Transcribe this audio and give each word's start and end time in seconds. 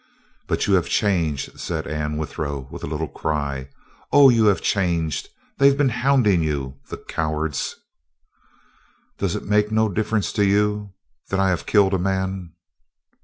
"But 0.47 0.65
you 0.65 0.73
have 0.73 0.89
changed," 0.89 1.59
said 1.59 1.85
Anne 1.85 2.17
Withero 2.17 2.67
with 2.71 2.83
a 2.83 2.87
little 2.87 3.07
cry. 3.07 3.69
"Oh, 4.11 4.29
you 4.29 4.45
have 4.45 4.59
changed! 4.59 5.29
They've 5.59 5.77
been 5.77 5.89
hounding 5.89 6.41
you 6.41 6.79
the 6.89 6.97
cowards!" 6.97 7.75
"Does 9.19 9.35
it 9.35 9.45
make 9.45 9.69
no 9.71 9.89
difference 9.89 10.33
to 10.33 10.43
you 10.43 10.93
that 11.29 11.39
I 11.39 11.49
have 11.49 11.67
killed 11.67 11.93
a 11.93 11.99
man." 11.99 12.53